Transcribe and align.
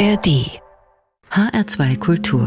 ARD 0.00 0.62
HR2 1.30 1.98
Kultur 1.98 2.46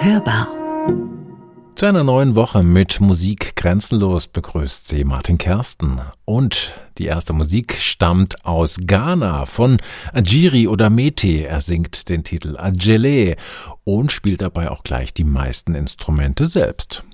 Hörbar 0.00 0.46
zu 1.74 1.86
einer 1.86 2.04
neuen 2.04 2.36
Woche 2.36 2.62
mit 2.62 3.00
Musik 3.00 3.56
grenzenlos 3.56 4.28
begrüßt 4.28 4.86
sie 4.86 5.02
Martin 5.02 5.38
Kersten. 5.38 6.00
Und 6.24 6.76
die 6.98 7.06
erste 7.06 7.32
Musik 7.32 7.74
stammt 7.74 8.44
aus 8.44 8.78
Ghana 8.84 9.46
von 9.46 9.78
Ajiri 10.12 10.66
oder 10.66 10.90
Mete. 10.90 11.46
Er 11.46 11.60
singt 11.60 12.08
den 12.08 12.24
Titel 12.24 12.56
Ajele 12.56 13.36
und 13.84 14.10
spielt 14.10 14.42
dabei 14.42 14.70
auch 14.70 14.82
gleich 14.82 15.14
die 15.14 15.22
meisten 15.22 15.76
Instrumente 15.76 16.46
selbst. 16.46 17.04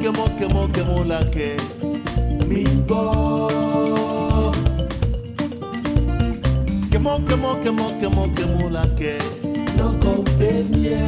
Kemo 0.00 0.24
kemo 0.38 0.38
quemó, 0.38 0.72
quemó 0.72 1.04
la 1.04 1.18
que 1.30 1.56
mingo. 2.46 3.48
Quemó, 6.90 7.24
Kemo 7.24 7.60
kemo 7.62 7.98
quemó, 7.98 8.34
quemó 8.34 8.70
la 8.70 8.84
que 8.94 9.18
no 9.76 9.98
convenía. 9.98 10.98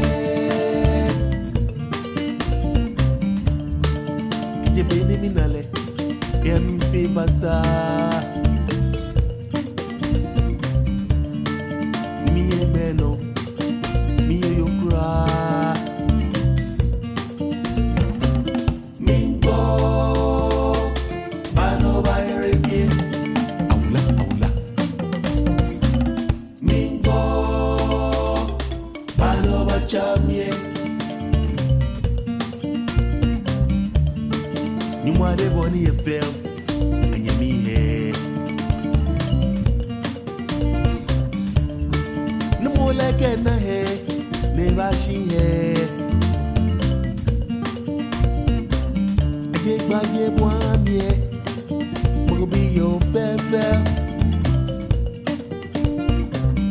Llevé 4.74 5.04
de 5.04 5.18
minale, 5.18 5.68
en 6.44 6.78
pibasa. 6.90 7.62
leke 43.00 43.30
na 43.44 43.54
he 43.64 43.80
le 44.56 44.66
ba 44.76 44.88
shi 45.02 45.16
he 45.32 45.48
Ake 49.54 49.74
gba 49.86 50.00
ye 50.16 50.24
mwa 50.38 50.54
mie 50.84 51.10
Mogo 52.26 52.46
bi 52.46 52.62
yo 52.76 52.88
fe 53.12 53.24
fe 53.50 53.64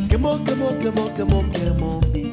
Kemo 0.08 0.38
kemo 0.46 0.68
kemo 0.82 1.04
kemo 1.16 1.38
kemo 1.54 1.90
bi 2.12 2.29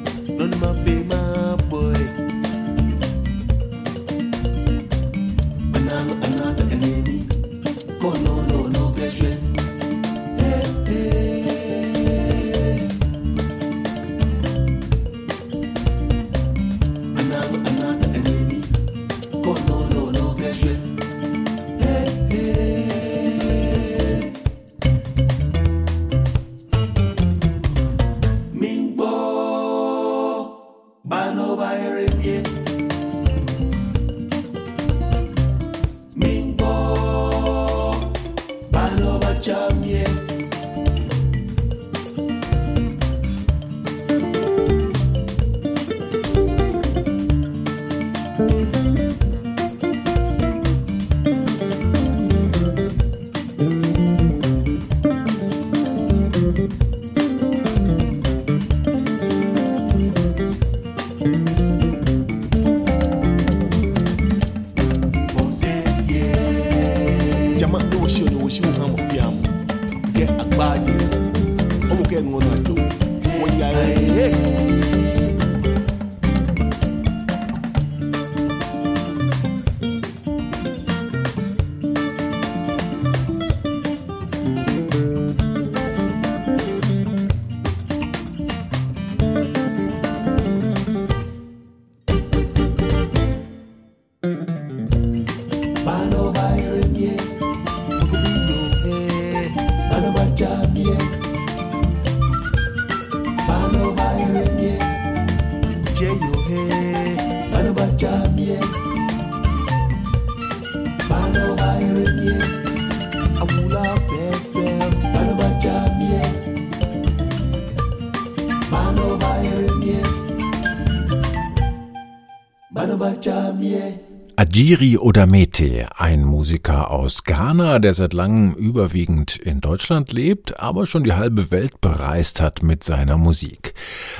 Ajiri 124.57 124.97
oder 124.97 125.27
Mete, 125.27 125.87
ein 125.97 126.23
Musiker 126.23 126.89
aus 126.89 127.25
Ghana, 127.25 127.77
der 127.77 127.93
seit 127.93 128.13
langem 128.13 128.55
überwiegend 128.55 129.35
in 129.35 129.61
Deutschland 129.61 130.11
lebt, 130.11 130.59
aber 130.59 130.87
schon 130.87 131.03
die 131.03 131.13
halbe 131.13 131.51
Welt 131.51 131.79
bereist 131.79 132.41
hat 132.41 132.63
mit 132.63 132.83
seiner 132.83 133.19
Musik. 133.19 133.75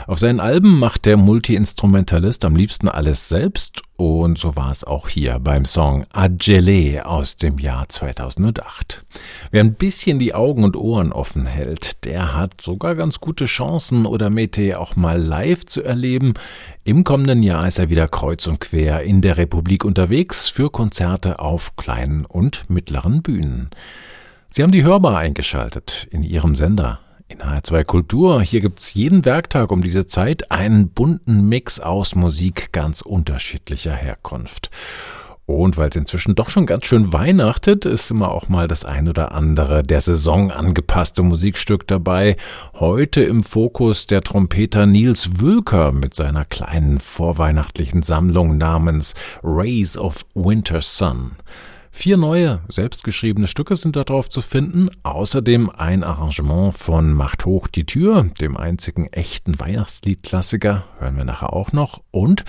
Auf 0.06 0.20
seinen 0.20 0.40
Alben 0.40 0.78
macht 0.78 1.08
der 1.08 1.18
Multiinstrumentalist 1.18 2.46
am 2.46 2.56
liebsten 2.56 2.88
alles 2.88 3.30
selbst 3.30 3.82
und 3.98 4.38
so 4.38 4.56
war 4.56 4.70
es 4.70 4.84
auch 4.84 5.10
hier 5.10 5.40
beim 5.40 5.66
Song 5.66 6.06
Ajele 6.14 7.06
aus 7.08 7.36
dem 7.36 7.58
Jahr 7.58 7.90
2008. 7.90 9.04
Wer 9.50 9.64
ein 9.64 9.74
bisschen 9.74 10.20
die 10.20 10.36
Augen 10.36 10.64
und 10.64 10.78
Ohren 10.78 11.12
offen 11.12 11.48
hält, 11.48 12.06
der 12.06 12.36
hat 12.36 12.62
sogar 12.62 12.94
ganz 12.94 13.20
gute 13.20 13.46
Chancen, 13.46 14.06
oder 14.06 14.30
Mete 14.30 14.80
auch 14.80 14.96
mal 14.96 15.20
live 15.20 15.66
zu 15.66 15.82
erleben. 15.82 16.36
Im 16.84 17.04
kommenden 17.04 17.42
Jahr 17.42 17.68
ist 17.68 17.80
er 17.80 17.90
wieder 17.90 18.08
kreuz 18.08 18.46
und 18.46 18.62
quer 18.62 19.02
in 19.02 19.22
der 19.22 19.38
Republik 19.38 19.84
unterwegs 19.84 20.48
für 20.48 20.70
Konzerte 20.70 21.40
auf 21.40 21.76
kleinen 21.76 22.26
und 22.26 22.70
mittleren 22.70 23.24
Bühnen. 23.24 23.72
Sie 24.50 24.62
haben 24.62 24.72
die 24.72 24.84
Hörbar 24.84 25.18
eingeschaltet 25.18 26.08
in 26.12 26.22
Ihrem 26.22 26.54
Sender. 26.54 27.00
In 27.30 27.40
H2 27.40 27.84
Kultur, 27.84 28.42
hier 28.42 28.62
gibt's 28.62 28.94
jeden 28.94 29.26
Werktag 29.26 29.74
um 29.74 29.82
diese 29.82 30.06
Zeit 30.06 30.50
einen 30.50 30.88
bunten 30.88 31.50
Mix 31.50 31.82
aus 31.82 32.16
Musik 32.16 32.72
ganz 32.72 33.02
unterschiedlicher 33.02 33.94
Herkunft. 33.94 34.72
Und 35.46 35.76
weil 35.76 35.90
es 35.90 35.98
inzwischen 35.98 36.36
doch 36.36 36.50
schon 36.50 36.66
ganz 36.66 36.86
schön 36.86 37.12
weihnachtet, 37.12 37.84
ist 37.84 38.12
immer 38.12 38.32
auch 38.32 38.48
mal 38.48 38.70
das 38.70 38.86
ein 38.86 39.10
oder 39.10 39.34
andere 39.34 39.84
der 39.84 40.00
Saison 40.00 40.52
angepasste 40.52 41.22
Musikstück 41.22 41.86
dabei. 41.86 42.38
Heute 42.76 43.24
im 43.24 43.44
Fokus 43.44 44.08
der 44.08 44.22
Trompeter 44.22 44.86
Nils 44.86 45.42
Wülker 45.42 45.92
mit 45.92 46.14
seiner 46.16 46.46
kleinen 46.46 47.00
vorweihnachtlichen 47.00 48.04
Sammlung 48.04 48.58
namens 48.58 49.16
Rays 49.44 49.98
of 49.98 50.26
Winter 50.34 50.82
Sun. 50.82 51.32
Vier 52.00 52.18
neue, 52.18 52.62
selbstgeschriebene 52.70 53.48
Stücke 53.48 53.76
sind 53.76 53.96
darauf 53.96 54.30
zu 54.30 54.42
finden, 54.42 54.92
außerdem 55.02 55.72
ein 55.72 56.04
Arrangement 56.04 56.76
von 56.76 57.12
Macht 57.12 57.48
hoch 57.48 57.68
die 57.68 57.88
Tür, 57.88 58.30
dem 58.40 58.56
einzigen 58.56 59.12
echten 59.12 59.60
Weihnachtsliedklassiker, 59.60 60.84
hören 61.00 61.18
wir 61.18 61.26
nachher 61.26 61.54
auch 61.54 61.72
noch, 61.72 62.04
und 62.12 62.46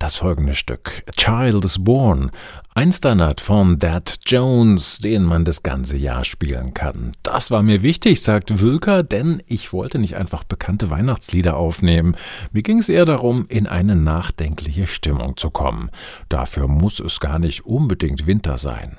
das 0.00 0.16
folgende 0.16 0.54
Stück, 0.54 1.04
Child 1.16 1.64
is 1.64 1.84
Born, 1.84 2.30
ein 2.74 2.90
Standard 2.90 3.40
von 3.40 3.78
Dad 3.78 4.18
Jones, 4.24 4.98
den 4.98 5.24
man 5.24 5.44
das 5.44 5.62
ganze 5.62 5.98
Jahr 5.98 6.24
spielen 6.24 6.72
kann. 6.72 7.12
Das 7.22 7.50
war 7.50 7.62
mir 7.62 7.82
wichtig, 7.82 8.22
sagt 8.22 8.60
Wülker, 8.60 9.02
denn 9.02 9.42
ich 9.46 9.74
wollte 9.74 9.98
nicht 9.98 10.16
einfach 10.16 10.42
bekannte 10.42 10.88
Weihnachtslieder 10.88 11.56
aufnehmen. 11.56 12.16
Mir 12.50 12.62
ging 12.62 12.78
es 12.78 12.88
eher 12.88 13.04
darum, 13.04 13.44
in 13.48 13.66
eine 13.66 13.94
nachdenkliche 13.94 14.86
Stimmung 14.86 15.36
zu 15.36 15.50
kommen. 15.50 15.90
Dafür 16.30 16.66
muss 16.66 16.98
es 16.98 17.20
gar 17.20 17.38
nicht 17.38 17.66
unbedingt 17.66 18.26
Winter 18.26 18.56
sein. 18.56 18.96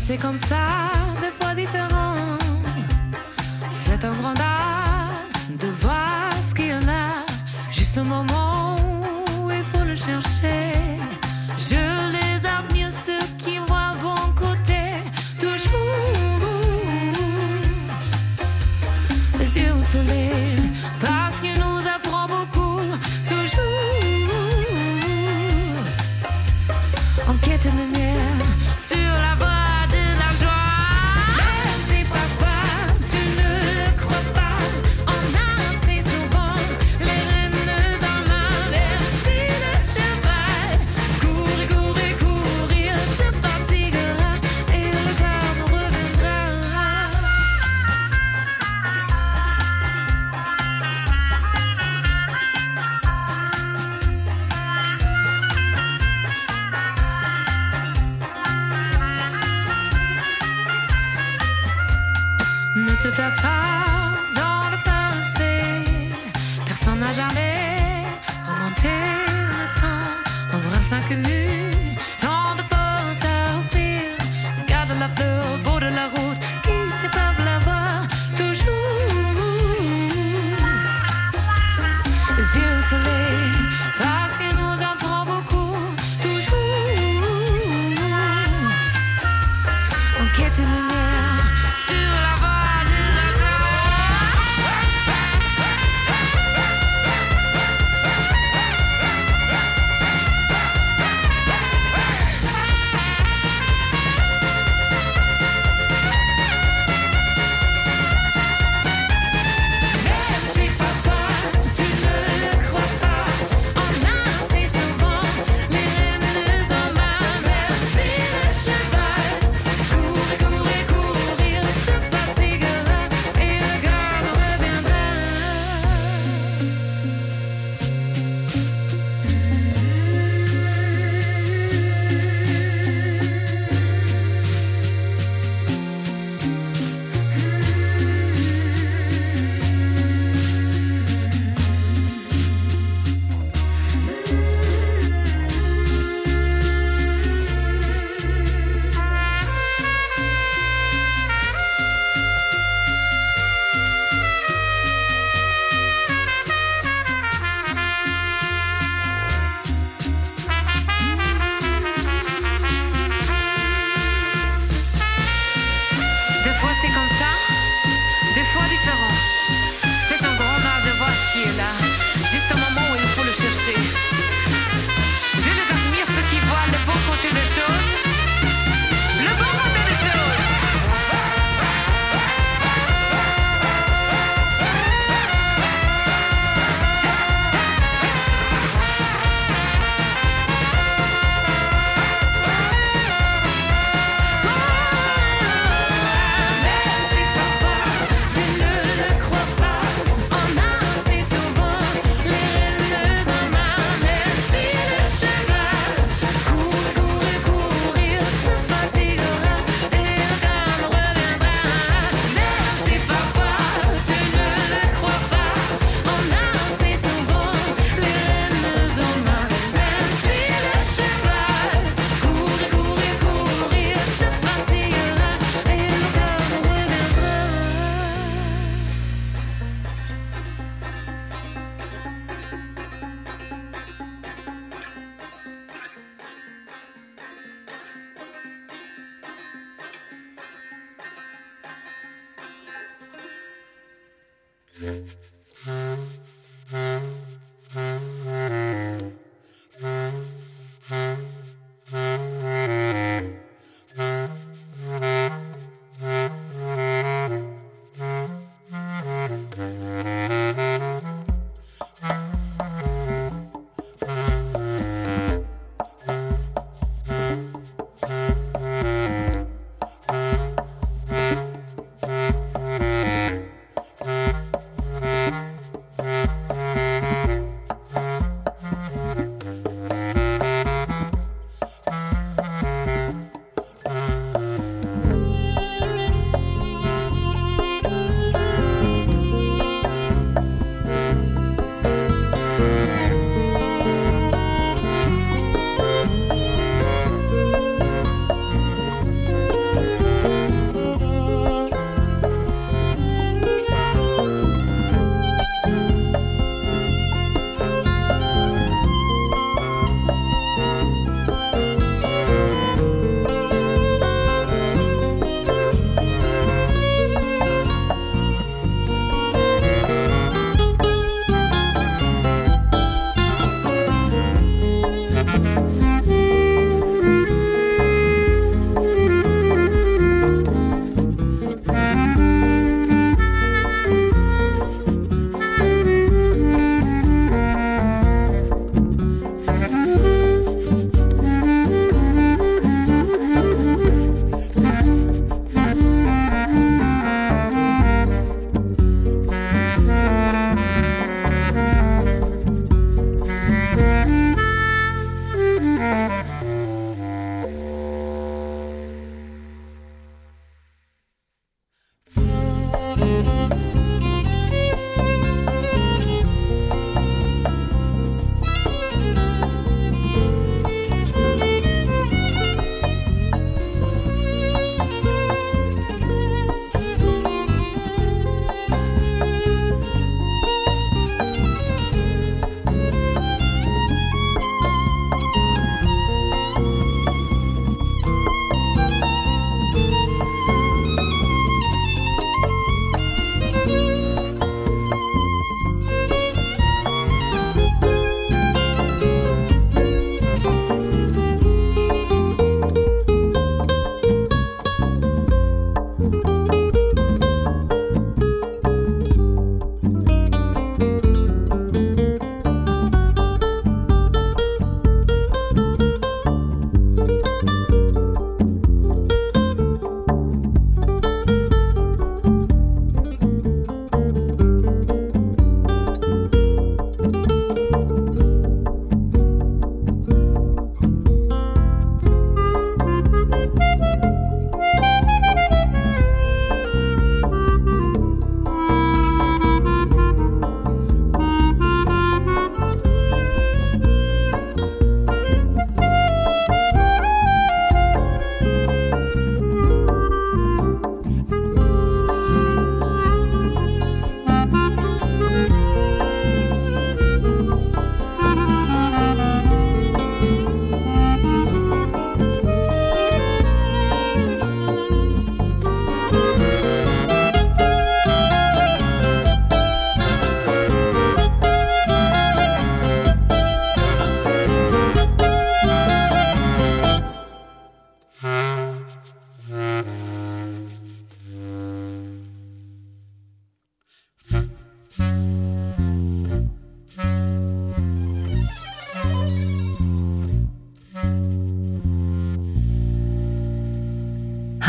C'est 0.00 0.16
comme 0.16 0.36
ça, 0.36 0.83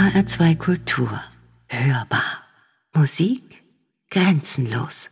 HR2 0.06 0.56
Kultur. 0.56 1.24
Hörbar. 1.68 2.44
Musik 2.94 3.64
grenzenlos. 4.10 5.10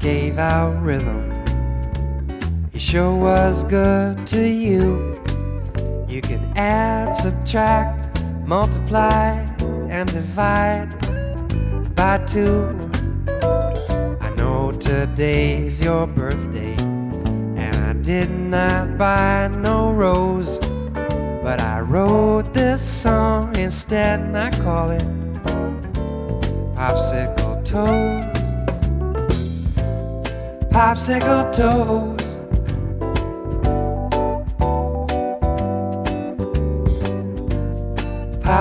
Gave 0.00 0.38
our 0.38 0.70
rhythm, 0.82 1.32
He 2.72 2.78
sure 2.78 3.16
was 3.16 3.64
good 3.64 4.26
to 4.26 4.46
you. 4.46 5.13
Add, 6.56 7.14
subtract, 7.16 8.22
multiply, 8.46 9.44
and 9.88 10.10
divide 10.12 10.88
by 11.96 12.18
two. 12.18 12.90
I 14.20 14.30
know 14.36 14.70
today's 14.70 15.80
your 15.80 16.06
birthday, 16.06 16.74
and 16.76 17.76
I 17.76 17.92
did 17.94 18.30
not 18.30 18.96
buy 18.96 19.48
no 19.48 19.90
rose. 19.90 20.58
But 21.42 21.60
I 21.60 21.80
wrote 21.80 22.54
this 22.54 22.80
song 22.80 23.56
instead, 23.56 24.20
and 24.20 24.38
I 24.38 24.50
call 24.50 24.90
it 24.90 25.04
Popsicle 26.74 27.64
Toes. 27.64 28.24
Popsicle 30.72 31.52
Toes. 31.52 32.13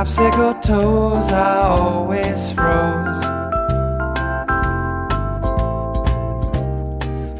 Popsicle 0.04 0.62
toes 0.62 1.32
I 1.32 1.62
always 1.62 2.52
froze. 2.52 3.24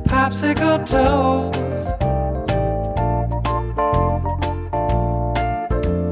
Popsicle 0.08 0.80
toes. 0.88 1.84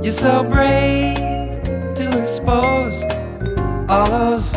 You're 0.03 0.11
so 0.11 0.43
brave 0.43 1.63
to 1.95 2.21
expose 2.21 3.01
all 3.87 4.09
those 4.09 4.51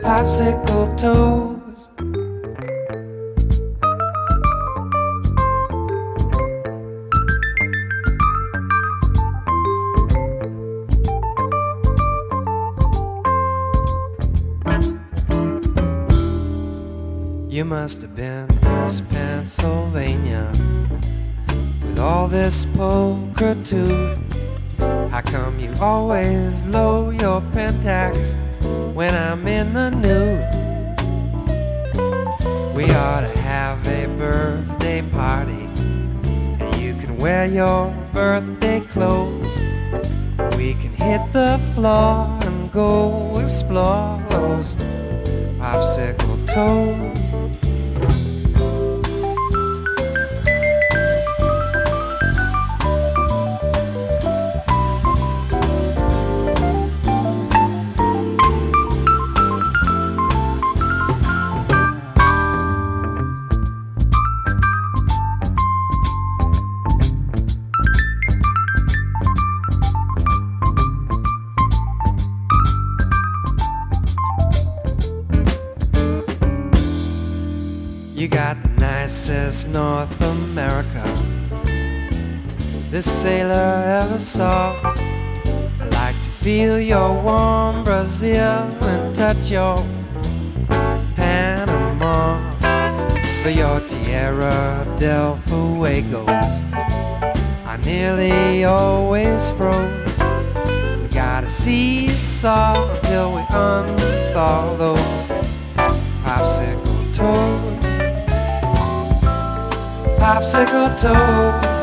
popsicle 0.00 0.96
toes. 0.96 1.47
Been 18.28 18.46
Miss 18.82 19.00
Pennsylvania 19.00 20.52
with 21.82 21.98
all 21.98 22.28
this 22.28 22.66
pulchritude. 22.66 24.18
How 25.10 25.22
come 25.22 25.58
you 25.58 25.72
always 25.80 26.62
low 26.64 27.08
your 27.08 27.40
pentax 27.54 28.36
when 28.92 29.14
I'm 29.14 29.46
in 29.46 29.72
the 29.72 29.90
nude? 29.90 30.44
We 32.76 32.84
ought 32.92 33.22
to 33.22 33.38
have 33.40 33.78
a 33.86 34.06
birthday 34.18 35.00
party, 35.10 35.64
and 36.60 36.74
you 36.82 36.94
can 36.96 37.16
wear 37.16 37.46
your 37.46 37.94
birthday 38.12 38.80
clothes. 38.80 39.56
We 40.56 40.74
can 40.74 40.92
hit 41.06 41.22
the 41.32 41.58
floor 41.74 42.38
and 42.42 42.70
go 42.72 43.38
explore 43.38 44.22
those 44.28 44.74
popsicle 45.60 46.38
toes. 46.46 47.17
Feel 86.58 86.80
your 86.80 87.22
warm 87.22 87.84
Brazil 87.84 88.66
and 88.82 89.14
touch 89.14 89.48
your 89.48 89.76
Panama. 91.14 92.50
For 93.44 93.50
your 93.50 93.78
Tierra 93.82 94.84
del 94.96 95.36
Fuegos, 95.46 96.60
I 97.64 97.78
nearly 97.84 98.64
always 98.64 99.52
froze. 99.52 100.18
We 101.00 101.06
gotta 101.14 101.48
seesaw 101.48 102.92
till 103.02 103.34
we 103.36 103.42
unthaw 103.42 104.76
those 104.78 105.28
popsicle 106.24 107.14
toes 107.14 107.84
popsicle 110.18 110.90
toes. 111.00 111.77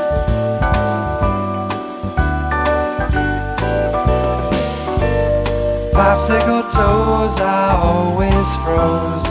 Popsicle 5.95 6.62
toes, 6.73 7.39
I 7.39 7.79
always 7.81 8.55
froze. 8.58 9.25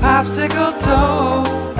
Popsicle 0.00 0.72
toes. 0.80 1.76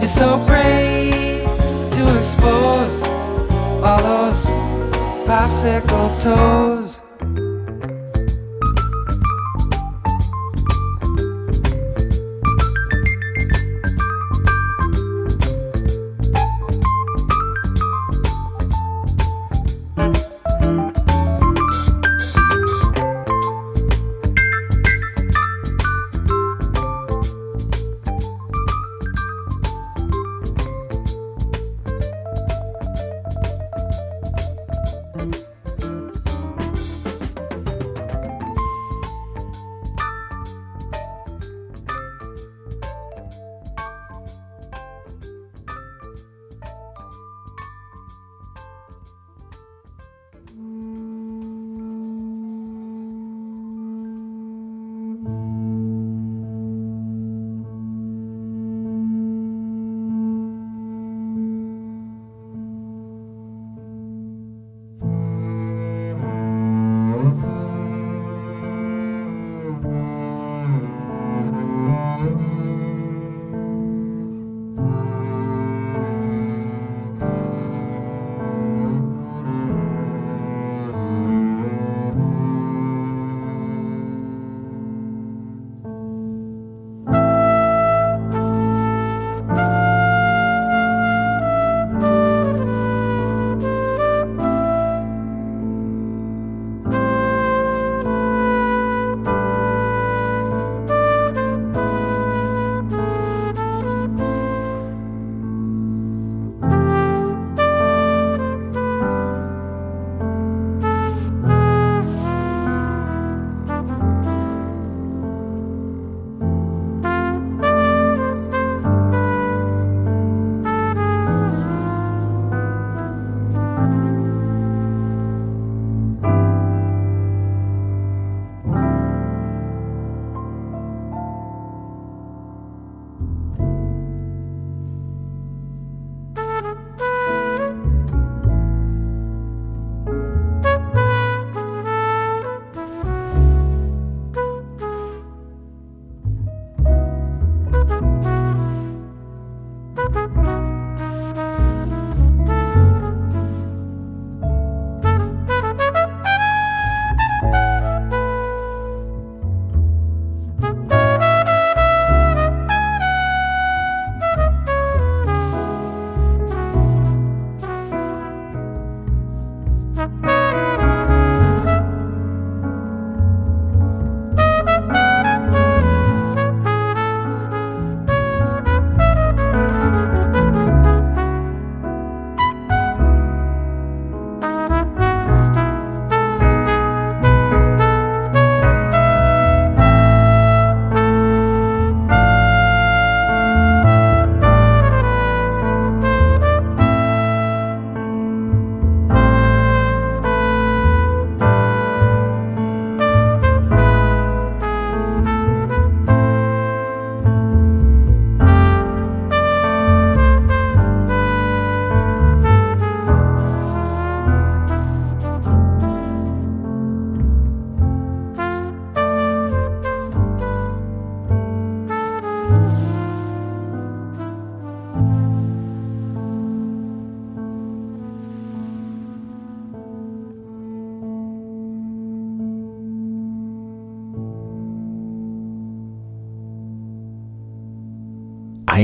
You're 0.00 0.08
so 0.08 0.44
brave 0.44 1.44
to 1.92 2.18
expose 2.18 3.00
all 3.84 4.02
those 4.02 4.44
popsicle 5.28 6.20
toes. 6.20 6.89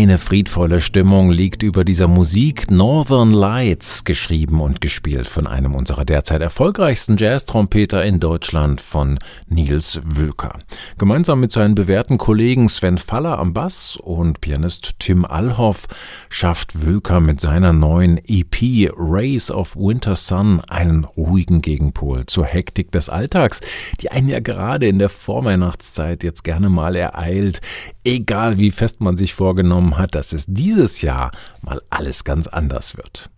Eine 0.07 0.19
friedvolle 0.19 0.81
Stimmung 0.81 1.33
liegt 1.33 1.65
über 1.65 1.85
dieser 1.85 2.07
Musik 2.07 2.71
Northern 2.71 3.33
Lights, 3.33 4.05
geschrieben 4.05 4.61
und 4.61 4.81
gespielt 4.81 5.27
von 5.27 5.49
einem 5.49 5.75
unserer 5.75 6.05
derzeit 6.05 6.43
erfolgreichsten 6.43 7.17
Jazz-Trompeter 7.17 8.05
in 8.05 8.21
Deutschland, 8.21 8.81
von 8.81 9.19
Nils 9.49 9.99
Wülker. 10.05 10.61
Gemeinsam 10.97 11.41
mit 11.41 11.51
seinen 11.51 11.75
bewährten 11.75 12.19
Kollegen 12.19 12.69
Sven 12.69 12.99
Faller 12.99 13.41
am 13.41 13.53
Bass 13.53 13.97
und 13.97 14.41
Pianist 14.41 15.01
Tim 15.01 15.25
Allhoff 15.25 15.89
schafft 16.29 16.87
Wülker 16.87 17.19
mit 17.19 17.41
seiner 17.41 17.73
neuen 17.73 18.19
EP 18.29 18.93
Rays 18.97 19.51
of 19.51 19.75
Winter 19.75 20.15
Sun 20.15 20.61
einen 20.69 21.03
ruhigen 21.03 21.63
Gegenpol 21.63 22.27
zur 22.27 22.45
Hektik 22.45 22.93
des 22.93 23.09
Alltags, 23.09 23.61
die 24.01 24.13
einen 24.13 24.29
ja 24.29 24.39
gerade 24.39 24.87
in 24.87 25.01
der 25.01 25.09
Vorweihnachtszeit 25.09 26.23
jetzt 26.23 26.45
gerne 26.45 26.69
mal 26.69 26.95
ereilt, 26.95 27.61
egal 28.07 28.57
wie 28.57 28.71
fest 28.71 29.01
man 29.01 29.17
sich 29.17 29.35
vorgenommen 29.35 29.99
hat, 29.99 30.15
dass 30.15 30.33
es 30.33 30.47
dieses 30.47 31.03
Jahr 31.03 31.33
mal 31.61 31.83
alles 31.91 32.25
ganz 32.25 32.47
anders 32.47 32.97
wird. 32.97 33.31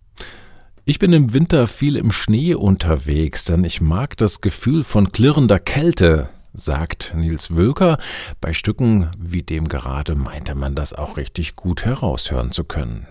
Ich 0.85 0.99
bin 0.99 1.11
im 1.13 1.33
Winter 1.33 1.67
viel 1.67 1.95
im 1.95 2.11
Schnee 2.11 2.55
unterwegs, 2.55 3.45
denn 3.45 3.63
ich 3.63 3.81
mag 3.81 4.17
das 4.17 4.41
Gefühl 4.41 4.83
von 4.83 5.11
klirrender 5.11 5.59
Kälte, 5.59 6.29
sagt 6.53 7.13
Nils 7.15 7.55
Wölker. 7.55 7.97
Bei 8.41 8.53
Stücken 8.53 9.11
wie 9.17 9.43
dem 9.43 9.67
gerade 9.67 10.15
meinte 10.15 10.55
man 10.55 10.75
das 10.75 10.93
auch 10.93 11.17
richtig 11.17 11.55
gut 11.55 11.85
heraushören 11.85 12.51
zu 12.51 12.63
können. 12.63 13.07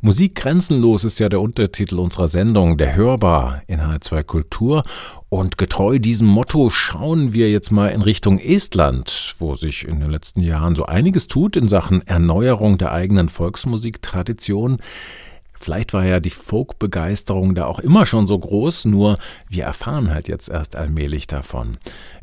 Musik 0.00 0.36
grenzenlos 0.36 1.04
ist 1.04 1.18
ja 1.18 1.28
der 1.28 1.40
Untertitel 1.40 1.98
unserer 1.98 2.28
Sendung, 2.28 2.76
der 2.76 2.94
hörbar 2.94 3.62
in 3.66 3.80
H2 3.80 4.22
Kultur. 4.22 4.82
Und 5.28 5.58
getreu 5.58 5.98
diesem 5.98 6.26
Motto 6.28 6.70
schauen 6.70 7.32
wir 7.32 7.50
jetzt 7.50 7.70
mal 7.72 7.88
in 7.88 8.02
Richtung 8.02 8.38
Estland, 8.38 9.34
wo 9.38 9.54
sich 9.54 9.86
in 9.86 10.00
den 10.00 10.10
letzten 10.10 10.40
Jahren 10.40 10.76
so 10.76 10.86
einiges 10.86 11.26
tut 11.26 11.56
in 11.56 11.68
Sachen 11.68 12.06
Erneuerung 12.06 12.78
der 12.78 12.92
eigenen 12.92 13.28
Volksmusiktradition. 13.28 14.78
Vielleicht 15.66 15.94
war 15.94 16.04
ja 16.04 16.20
die 16.20 16.30
Folk-Begeisterung 16.30 17.56
da 17.56 17.66
auch 17.66 17.80
immer 17.80 18.06
schon 18.06 18.28
so 18.28 18.38
groß, 18.38 18.84
nur 18.84 19.18
wir 19.48 19.64
erfahren 19.64 20.14
halt 20.14 20.28
jetzt 20.28 20.48
erst 20.48 20.76
allmählich 20.76 21.26
davon. 21.26 21.72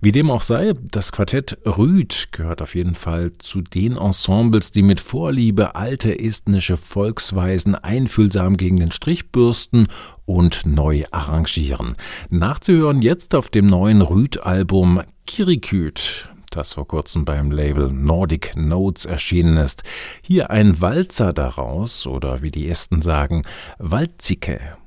Wie 0.01 0.13
dem 0.13 0.31
auch 0.31 0.41
sei, 0.41 0.71
das 0.81 1.11
Quartett 1.11 1.57
Rüd 1.65 2.29
gehört 2.31 2.61
auf 2.61 2.73
jeden 2.73 2.95
Fall 2.95 3.33
zu 3.39 3.59
den 3.59 3.97
Ensembles, 3.97 4.71
die 4.71 4.81
mit 4.81 5.01
Vorliebe 5.01 5.75
alte 5.75 6.17
estnische 6.17 6.77
Volksweisen 6.77 7.75
einfühlsam 7.75 8.55
gegen 8.55 8.77
den 8.77 8.93
Strich 8.93 9.29
bürsten 9.29 9.87
und 10.23 10.65
neu 10.65 11.03
arrangieren. 11.11 11.97
Nachzuhören 12.29 13.01
jetzt 13.01 13.35
auf 13.35 13.49
dem 13.49 13.65
neuen 13.65 14.01
Rüd-Album 14.01 15.01
Kiriküt 15.27 16.32
das 16.55 16.73
vor 16.73 16.87
kurzem 16.87 17.25
beim 17.25 17.51
Label 17.51 17.91
Nordic 17.91 18.55
Notes 18.55 19.05
erschienen 19.05 19.57
ist. 19.57 19.83
Hier 20.21 20.49
ein 20.49 20.81
Walzer 20.81 21.33
daraus, 21.33 22.07
oder 22.07 22.41
wie 22.41 22.51
die 22.51 22.69
Esten 22.69 23.01
sagen, 23.01 23.43
Walzike. 23.79 24.77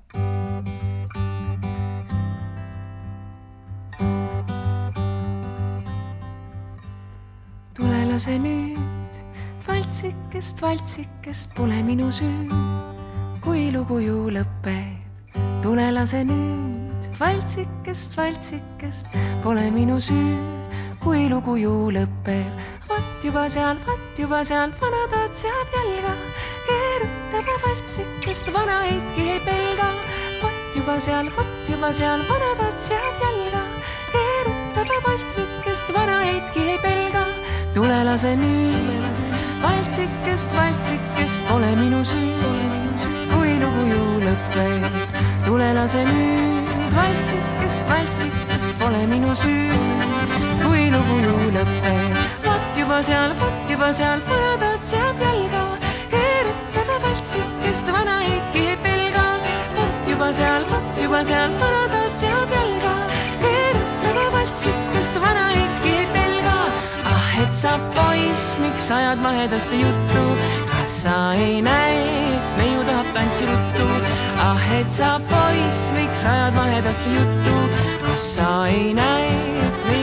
tule 7.76 8.06
lase 8.08 8.38
nüüd, 8.38 9.16
valtsikest, 9.66 10.62
valtsikest 10.62 11.54
pole 11.54 11.82
minu 11.84 12.08
süü, 12.12 12.48
kui 13.44 13.68
lugu 13.70 14.00
ju 14.00 14.30
lõpeb. 14.32 15.05
Tule 15.62 15.90
lase 15.92 16.24
nüüd, 16.24 17.10
valtsikest, 17.20 18.18
valtsikest 18.18 19.06
pole 19.42 19.70
minu 19.70 20.00
süü 20.00 20.56
kui 21.06 21.28
lugu 21.30 21.54
ju 21.54 21.72
lõpeb. 21.94 22.62
vot 22.88 23.22
juba 23.22 23.44
seal, 23.54 23.78
vot 23.86 24.18
juba 24.18 24.40
seal, 24.48 24.72
vana 24.80 25.02
taat 25.12 25.36
seab 25.38 25.74
jalga, 25.74 26.14
keerutab 26.66 27.50
ja 27.52 27.56
valtsikest 27.62 28.50
vana 28.56 28.80
heitki 28.82 29.28
ei 29.34 29.38
pelga. 29.46 29.88
vot 30.40 30.58
juba 30.74 30.98
seal, 31.06 31.30
vot 31.36 31.70
juba 31.70 31.92
seal, 32.00 32.26
vana 32.30 32.50
taat 32.58 32.82
seab 32.88 33.22
jalga, 33.22 33.62
keerutab 34.16 34.94
ja 34.94 35.00
valtsikest 35.06 35.94
vana 35.94 36.20
heitki 36.24 36.68
ei 36.74 36.78
pelga. 36.82 37.26
tule 37.74 38.04
lase 38.10 38.36
nüüd, 38.42 39.24
valtsikest, 39.62 40.48
valtsikest 40.58 41.50
pole 41.50 41.74
minu 41.82 42.02
süü, 42.14 42.54
kui 43.30 43.60
lugu 43.62 43.90
ju 43.94 44.06
lõpeb. 44.26 45.05
Tule 45.46 45.74
lase 45.74 46.02
nüüd, 46.04 46.70
valtsikest, 46.94 47.82
valtsikest 47.90 48.72
pole 48.80 49.02
minu 49.06 49.34
süü 49.38 49.76
kui 50.62 50.88
lugu 50.90 51.18
ju 51.22 51.34
lõpeb. 51.54 52.16
vot 52.46 52.78
juba 52.80 52.98
seal, 53.08 53.34
vot 53.40 53.70
juba 53.70 53.92
seal, 53.98 54.24
vanad 54.30 54.82
seab 54.90 55.22
jalga, 55.22 55.62
keerutada 56.14 56.96
valtsikest 57.04 57.92
vana 57.94 58.16
heiki 58.24 58.64
ei 58.72 58.76
pelga. 58.86 59.26
vot 59.76 60.10
juba 60.10 60.32
seal, 60.40 60.66
vot 60.72 61.00
juba 61.04 61.22
seal, 61.30 61.54
vanad 61.62 62.18
seab 62.22 62.56
jalga, 62.58 62.94
keerutada 63.44 64.26
valtsikest 64.34 65.22
vana 65.26 65.46
heiki 65.54 65.96
ei 66.00 66.06
pelga. 66.18 66.58
ah, 67.14 67.30
et 67.44 67.54
sa 67.62 67.78
poiss, 67.94 68.56
miks 68.64 68.90
ajad 68.98 69.22
mahedasti 69.28 69.82
juttu, 69.84 70.26
kas 70.74 71.00
sa 71.04 71.16
ei 71.38 71.62
näe, 71.62 72.04
et 72.34 72.62
neiu 72.62 72.82
tahab 72.90 73.14
tantsiruttu? 73.14 73.75
Ah, 74.46 74.78
et 74.78 74.88
sa 74.88 75.18
poiss, 75.30 75.90
miks 75.96 76.24
ajad 76.24 76.54
mahedasti 76.54 77.10
juttu, 77.18 77.56
kas 78.04 78.22
sa 78.36 78.50
ei 78.70 78.94
näe, 78.94 79.30
et 79.66 79.76
neiu 79.90 79.95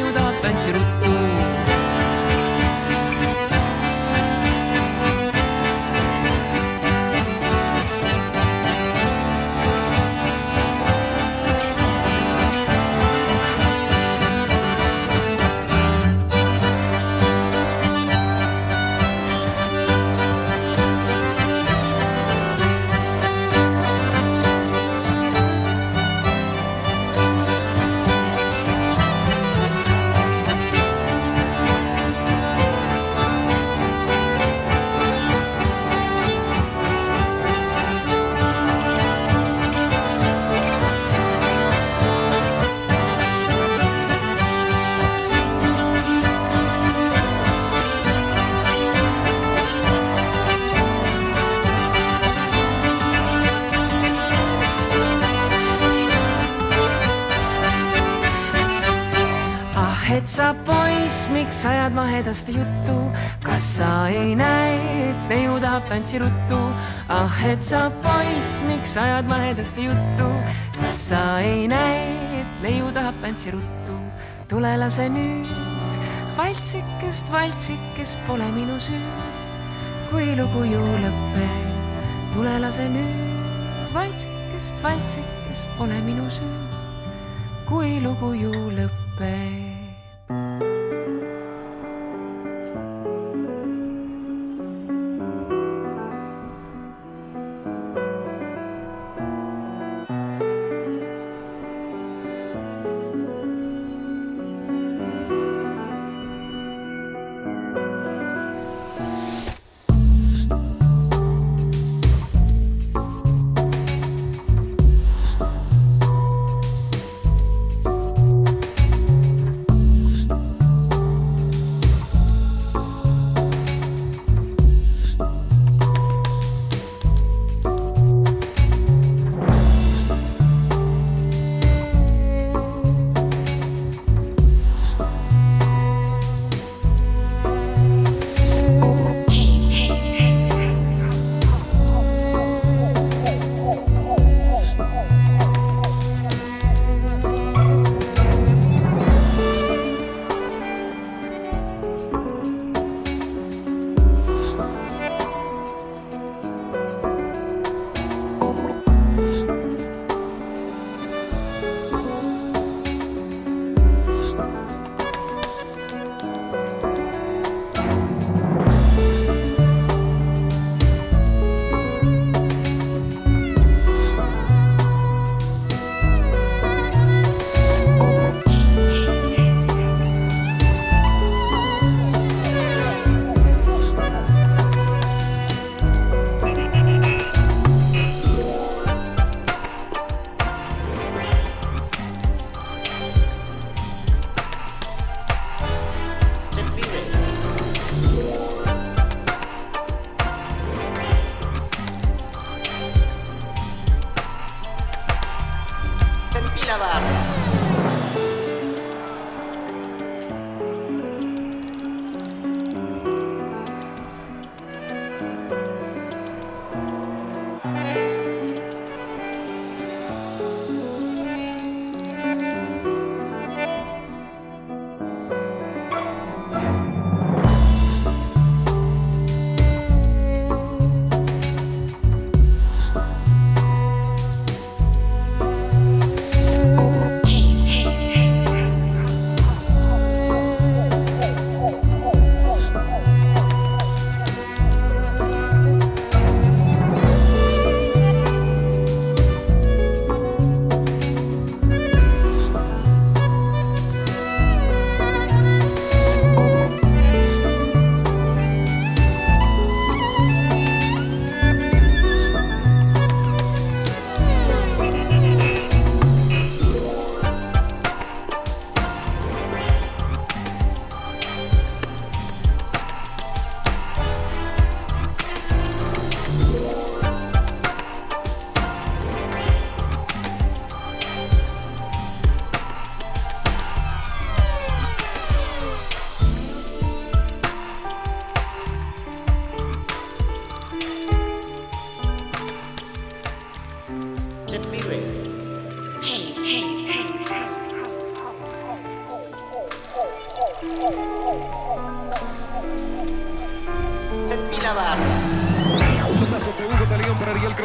ajad 61.65 61.93
mahedasti 61.93 62.54
juttu, 62.58 62.95
kas 63.43 63.78
sa 63.78 64.08
ei 64.08 64.36
näe, 64.36 65.10
et 65.10 65.30
neiu 65.30 65.60
tahab 65.60 65.86
tantsiruttu? 65.89 66.60
ah, 67.10 67.45
et 67.47 67.63
sa 67.63 67.89
poiss, 68.04 68.62
miks 68.67 68.97
ajad 68.97 69.28
mahedasti 69.30 69.86
juttu, 69.86 70.28
kas 70.80 71.10
sa 71.10 71.39
ei 71.39 71.67
näe, 71.67 72.41
et 72.41 72.62
neiu 72.63 72.91
tahab 72.95 73.15
tantsiruttu? 73.21 73.97
tule 74.47 74.78
lase 74.78 75.08
nüüd, 75.10 75.49
valtsikest, 76.38 77.32
valtsikest 77.32 78.19
pole 78.28 78.49
minu 78.56 78.80
süü, 78.80 79.02
kui 80.12 80.36
lugu 80.38 80.65
ju 80.67 80.82
lõpeb. 81.06 81.69
tule 82.34 82.58
lase 82.60 82.89
nüüd, 82.89 83.93
valtsikest, 83.93 84.84
valtsikest 84.84 85.78
pole 85.78 86.02
minu 86.02 86.28
süü, 86.30 86.65
kui 87.69 88.02
lugu 88.04 88.34
ju 88.34 88.52
lõpeb. 88.80 89.73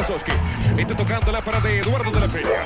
Está 0.09 0.97
tocándola 0.97 1.43
para 1.43 1.61
de 1.61 1.81
Eduardo 1.81 2.11
de 2.11 2.21
la 2.21 2.29
Peña. 2.29 2.65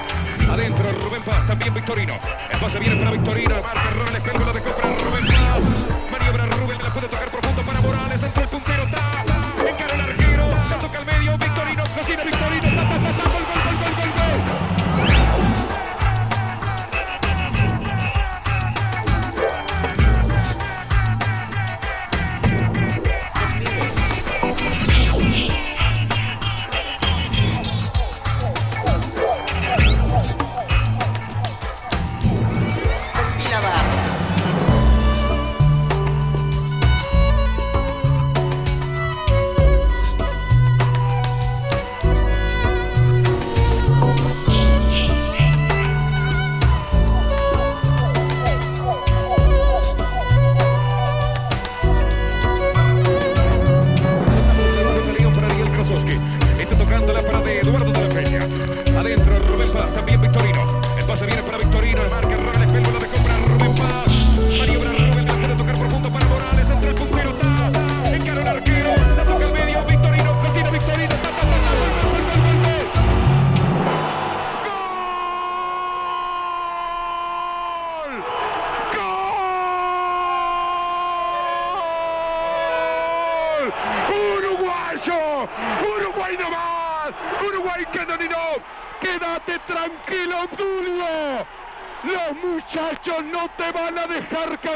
Adentro 0.48 0.92
Rubén 0.92 1.22
Paz, 1.22 1.44
también 1.44 1.74
Victorino. 1.74 2.14
El 2.52 2.61
pase 2.61 2.78
viene 2.78 2.94
para 2.94 3.11
Victorino. 3.11 3.57
Marca 3.61 4.11
el 4.11 4.16
espejo, 4.16 4.44
la 4.44 4.52
dejó 4.52 4.70
para 4.70 4.94
Rubén 4.94 5.26
Paz. 5.26 5.62
Maniobra 6.12 6.46
Rubén, 6.46 6.78
la 6.81 6.92
puede 6.92 7.09
tocar 7.09 7.28
profundo 7.31 7.62
para 7.62 7.81
Morales. 7.81 8.22
Entró 8.22 8.42
el 8.44 8.48
puntero, 8.48 8.83
está. 8.85 9.24
Encara 9.68 9.94
el 9.94 10.00
arquero. 10.02 10.48
Se 10.68 10.74
toca 10.87 10.98
al 10.98 11.05
medio. 11.05 11.37
Victorino, 11.37 11.83
cocina 11.83 12.22
Victorino. 12.22 12.62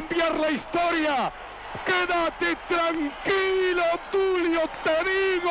Cambiar 0.08 0.38
la 0.38 0.50
historia. 0.50 1.32
¡Quédate 1.84 2.56
tranquilo, 2.68 3.82
Tulio, 4.10 4.62
te 4.84 4.96
digo! 5.04 5.50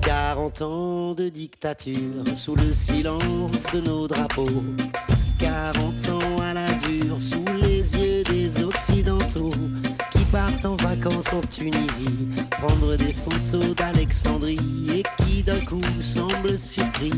«40 0.02 0.62
ans 0.62 1.14
de 1.14 1.28
dictature 1.28 2.24
sous 2.36 2.56
le 2.56 2.72
silence 2.72 3.66
de 3.72 3.80
nos 3.80 4.08
drapeaux. 4.08 4.64
40 5.38 6.08
ans 6.08 6.40
à 6.42 6.54
la 6.54 6.69
partent 10.30 10.64
en 10.64 10.76
vacances 10.76 11.32
en 11.32 11.40
Tunisie, 11.40 12.28
prendre 12.50 12.96
des 12.96 13.12
photos 13.12 13.74
d'Alexandrie 13.74 14.58
et 14.94 15.02
qui 15.22 15.42
d'un 15.42 15.60
coup 15.60 15.80
semblent 16.00 16.58
surpris 16.58 17.12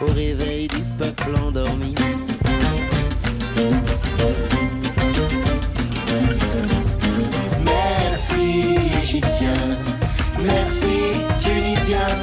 au 0.00 0.06
réveil 0.06 0.68
du 0.68 0.82
peuple 0.98 1.34
endormi. 1.46 1.94
Merci 7.64 8.78
Égyptiens, 9.02 9.76
merci 10.42 10.96
Tunisiens, 11.40 12.16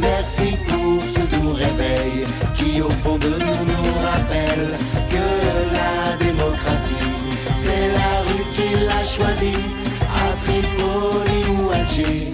merci 0.00 0.56
pour 0.68 1.02
ce 1.04 1.20
doux 1.20 1.52
réveil 1.52 2.26
qui 2.56 2.80
au 2.80 2.90
fond 2.90 3.18
de 3.18 3.28
nous 3.28 3.64
nous 3.66 3.94
rappelle 4.02 4.78
c'est 7.54 7.88
la 7.88 8.20
rue 8.22 8.44
qui 8.54 8.84
l'a 8.86 9.04
choisie, 9.04 9.62
à 10.14 10.32
Tripoli 10.42 11.40
ou 11.50 11.70
Alger, 11.70 12.32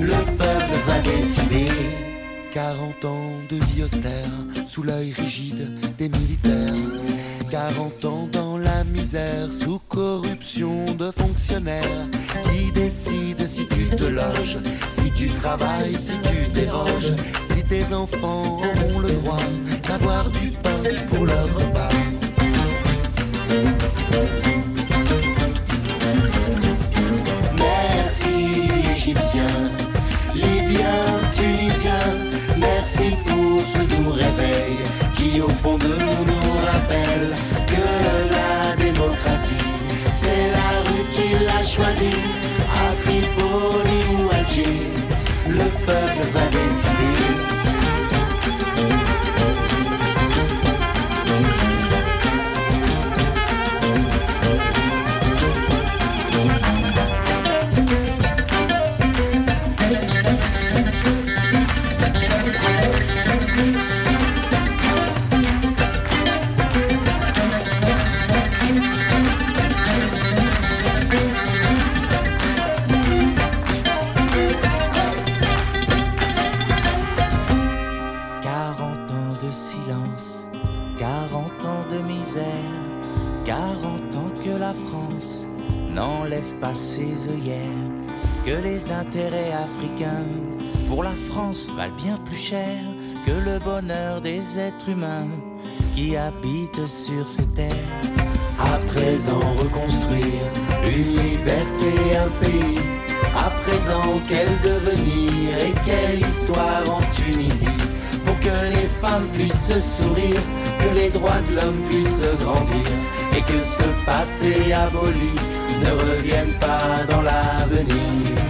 le 0.00 0.24
peuple 0.36 0.76
va 0.86 0.98
décider. 1.00 1.68
40 2.52 3.04
ans 3.06 3.32
de 3.48 3.56
vie 3.66 3.82
austère, 3.84 4.28
sous 4.66 4.82
l'œil 4.82 5.12
rigide 5.12 5.70
des 5.96 6.08
militaires. 6.08 6.74
40 7.50 8.04
ans 8.06 8.28
dans 8.32 8.56
la 8.56 8.82
misère, 8.84 9.52
sous 9.52 9.78
corruption 9.88 10.94
de 10.94 11.10
fonctionnaires 11.10 12.08
qui 12.44 12.72
décident 12.72 13.46
si 13.46 13.66
tu 13.68 13.94
te 13.94 14.04
loges, 14.04 14.58
si 14.88 15.10
tu 15.12 15.28
travailles, 15.28 15.98
si 15.98 16.14
tu 16.22 16.50
déroges, 16.52 17.12
si 17.44 17.62
tes 17.64 17.92
enfants 17.92 18.58
ont 18.88 18.98
le 19.00 19.12
droit 19.12 19.48
d'avoir 19.86 20.30
du 20.30 20.50
pain 20.62 20.82
pour 21.08 21.26
leur 21.26 21.44
repas. 21.54 22.01
Merci 29.04 29.18
Égyptiens, 29.18 29.70
Libyens, 30.32 31.20
Tunisiens, 31.34 31.90
merci 32.56 33.16
pour 33.26 33.66
ce 33.66 33.78
doux 33.78 34.12
réveil 34.12 34.76
qui 35.16 35.40
au 35.40 35.48
fond 35.48 35.76
de 35.76 35.86
nous 35.86 36.24
nous 36.24 36.52
rappelle 36.64 37.34
que 37.66 38.30
la 38.30 38.76
démocratie, 38.76 39.54
c'est 40.12 40.52
la 40.52 40.88
rue 40.88 41.04
qui 41.12 41.44
l'a 41.44 41.64
choisie, 41.64 42.14
des 94.52 94.58
êtres 94.58 94.88
humains 94.88 95.28
qui 95.94 96.16
habitent 96.16 96.86
sur 96.86 97.26
ces 97.28 97.46
terres. 97.54 98.02
À 98.58 98.78
présent 98.88 99.40
reconstruire 99.58 100.44
une 100.84 101.16
liberté, 101.16 101.92
un 102.16 102.44
pays. 102.44 102.78
À 103.36 103.50
présent 103.62 104.20
quel 104.28 104.48
devenir 104.62 105.56
et 105.66 105.74
quelle 105.86 106.26
histoire 106.28 106.84
en 106.88 107.00
Tunisie 107.10 107.66
pour 108.24 108.38
que 108.40 108.76
les 108.76 108.88
femmes 109.00 109.28
puissent 109.32 109.78
sourire, 109.80 110.42
que 110.78 110.94
les 110.94 111.10
droits 111.10 111.42
de 111.48 111.56
l'homme 111.56 111.82
puissent 111.88 112.24
grandir 112.40 112.90
et 113.36 113.40
que 113.40 113.64
ce 113.64 113.84
passé 114.04 114.72
aboli 114.72 115.34
ne 115.82 115.90
revienne 115.90 116.58
pas 116.60 117.04
dans 117.08 117.22
l'avenir. 117.22 117.96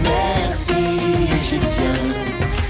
Merci 0.03 0.75
Égyptiens, 1.41 2.03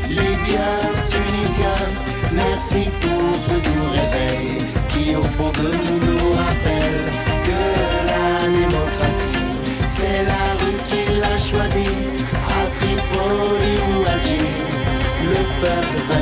Libyens, 0.08 0.92
Tunisiens, 1.08 2.01
Merci 2.34 2.88
pour 3.00 3.40
ce 3.40 3.54
doux 3.54 3.90
réveil 3.92 4.62
qui 4.88 5.14
au 5.16 5.22
fond 5.22 5.50
de 5.50 5.68
nous 5.68 5.98
nous 6.06 6.30
rappelle 6.32 7.04
que 7.46 7.62
la 8.10 8.48
démocratie, 8.48 9.44
c'est 9.88 10.22
la 10.24 10.44
rue 10.60 10.80
qui 10.88 11.20
l'a 11.20 11.38
choisie, 11.38 11.98
à 12.48 12.66
Tripoli 12.76 13.74
ou 13.88 14.08
Alger, 14.08 14.54
le 15.24 15.42
peuple 15.60 16.21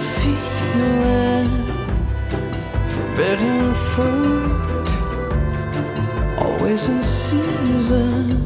feeling 0.00 1.50
forbidden 2.88 3.74
fruit 3.74 4.88
always 6.38 6.88
in 6.88 7.02
season. 7.02 8.39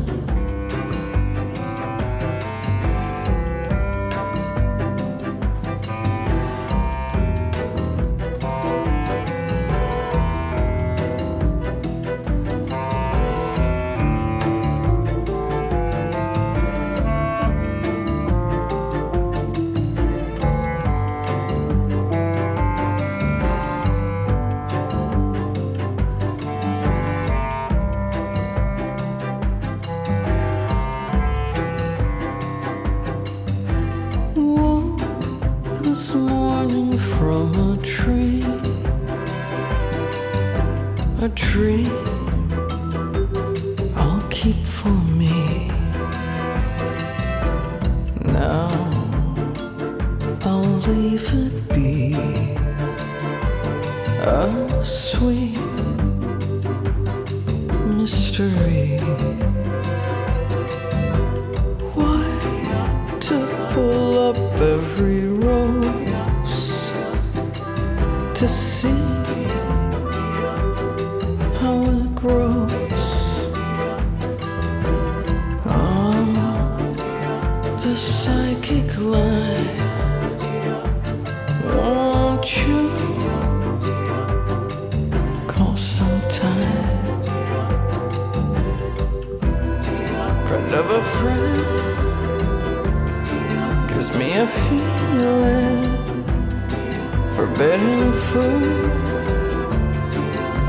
Forbidden 97.37 98.13
fruit, 98.13 98.93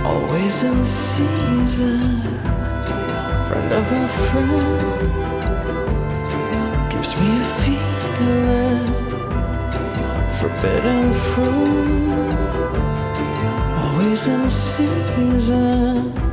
always 0.04 0.64
in 0.64 0.86
season. 0.86 2.22
Friend 3.48 3.74
of 3.74 3.92
a 3.92 4.08
friend 4.26 5.10
gives 6.92 7.12
me 7.20 7.30
a 7.40 7.44
feeling 7.62 8.96
forbidden 10.40 11.14
fruit, 11.14 12.38
always 13.82 14.28
in 14.28 14.52
season. 14.52 16.25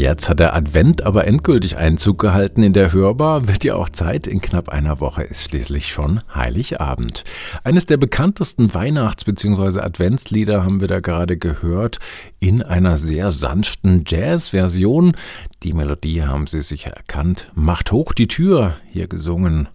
Jetzt 0.00 0.30
hat 0.30 0.40
der 0.40 0.56
Advent 0.56 1.04
aber 1.04 1.26
endgültig 1.26 1.76
Einzug 1.76 2.18
gehalten 2.18 2.62
in 2.62 2.72
der 2.72 2.90
Hörbar, 2.94 3.48
wird 3.48 3.64
ja 3.64 3.74
auch 3.74 3.90
Zeit. 3.90 4.26
In 4.26 4.40
knapp 4.40 4.70
einer 4.70 4.98
Woche 4.98 5.24
ist 5.24 5.44
schließlich 5.44 5.88
schon 5.88 6.20
Heiligabend. 6.34 7.22
Eines 7.64 7.84
der 7.84 7.98
bekanntesten 7.98 8.72
Weihnachts- 8.72 9.26
bzw. 9.26 9.80
Adventslieder 9.80 10.64
haben 10.64 10.80
wir 10.80 10.88
da 10.88 11.00
gerade 11.00 11.36
gehört, 11.36 11.98
in 12.38 12.62
einer 12.62 12.96
sehr 12.96 13.30
sanften 13.30 14.04
Jazz-Version. 14.06 15.18
Die 15.64 15.74
Melodie 15.74 16.22
haben 16.22 16.46
Sie 16.46 16.62
sicher 16.62 16.92
erkannt. 16.92 17.52
Macht 17.54 17.92
hoch 17.92 18.14
die 18.14 18.26
Tür, 18.26 18.76
hier 18.90 19.06
gesungen 19.06 19.68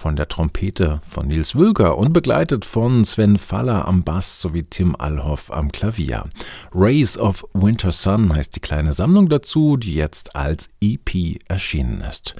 von 0.00 0.16
der 0.16 0.28
Trompete 0.28 1.02
von 1.06 1.26
Nils 1.26 1.54
Wülger 1.54 1.98
und 1.98 2.14
begleitet 2.14 2.64
von 2.64 3.04
Sven 3.04 3.36
Faller 3.36 3.86
am 3.86 4.02
Bass 4.02 4.40
sowie 4.40 4.62
Tim 4.62 4.96
Allhoff 4.96 5.52
am 5.52 5.70
Klavier. 5.70 6.24
Rays 6.74 7.18
of 7.18 7.46
Winter 7.52 7.92
Sun 7.92 8.34
heißt 8.34 8.56
die 8.56 8.60
kleine 8.60 8.94
Sammlung 8.94 9.28
dazu, 9.28 9.76
die 9.76 9.92
jetzt 9.92 10.34
als 10.34 10.70
EP 10.80 11.36
erschienen 11.48 12.00
ist. 12.00 12.34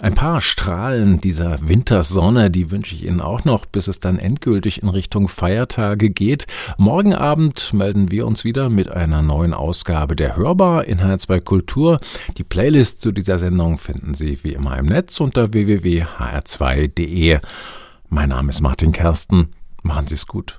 Ein 0.00 0.14
paar 0.14 0.40
Strahlen 0.40 1.20
dieser 1.20 1.68
Wintersonne, 1.68 2.50
die 2.50 2.70
wünsche 2.70 2.94
ich 2.94 3.04
Ihnen 3.04 3.20
auch 3.20 3.44
noch, 3.44 3.66
bis 3.66 3.86
es 3.86 4.00
dann 4.00 4.18
endgültig 4.18 4.82
in 4.82 4.88
Richtung 4.88 5.28
Feiertage 5.28 6.08
geht. 6.08 6.46
Morgen 6.78 7.14
Abend 7.14 7.74
melden 7.74 8.10
wir 8.10 8.26
uns 8.26 8.42
wieder 8.42 8.70
mit 8.70 8.90
einer 8.90 9.20
neuen 9.20 9.52
Ausgabe 9.52 10.16
der 10.16 10.36
Hörbar 10.36 10.86
in 10.86 11.00
HR2 11.00 11.40
Kultur. 11.42 12.00
Die 12.38 12.44
Playlist 12.44 13.02
zu 13.02 13.12
dieser 13.12 13.38
Sendung 13.38 13.76
finden 13.76 14.14
Sie 14.14 14.42
wie 14.42 14.54
immer 14.54 14.78
im 14.78 14.86
Netz 14.86 15.20
unter 15.20 15.52
www.hr2.de. 15.52 17.40
Mein 18.08 18.28
Name 18.30 18.48
ist 18.48 18.62
Martin 18.62 18.92
Kersten. 18.92 19.48
Machen 19.82 20.06
Sie 20.06 20.14
es 20.14 20.26
gut. 20.26 20.58